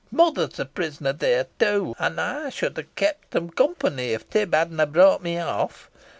[0.09, 1.93] Mother is a pris'ner theere, too.
[1.99, 5.91] An ey should ha kept em company, if Tib hadna brought me off.